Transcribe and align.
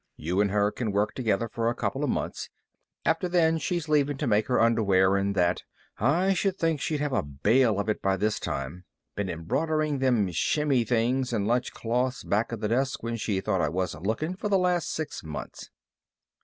You 0.17 0.41
and 0.41 0.49
her 0.49 0.71
can 0.71 0.91
work 0.91 1.13
together 1.13 1.47
for 1.47 1.69
a 1.69 1.75
couple 1.75 2.03
of 2.03 2.09
months. 2.09 2.49
After 3.05 3.29
then 3.29 3.59
she's 3.59 3.87
leaving 3.87 4.17
to 4.17 4.25
make 4.25 4.47
her 4.47 4.59
underwear, 4.59 5.15
and 5.15 5.35
that. 5.35 5.61
I 5.99 6.33
should 6.33 6.57
think 6.57 6.81
she'd 6.81 6.99
have 6.99 7.13
a 7.13 7.21
bale 7.21 7.79
of 7.79 7.87
it 7.87 8.01
by 8.01 8.17
this 8.17 8.39
time. 8.39 8.85
Been 9.15 9.29
embroidering 9.29 9.99
them 9.99 10.31
shimmy 10.31 10.83
things 10.85 11.31
and 11.31 11.45
lunch 11.47 11.71
cloths 11.71 12.23
back 12.23 12.51
of 12.51 12.61
the 12.61 12.67
desk 12.67 13.03
when 13.03 13.15
she 13.17 13.41
thought 13.41 13.61
I 13.61 13.69
wasn't 13.69 14.07
lookin' 14.07 14.35
for 14.35 14.49
the 14.49 14.57
last 14.57 14.89
six 14.91 15.23
months." 15.23 15.69